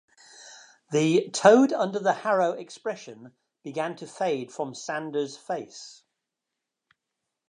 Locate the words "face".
5.37-6.01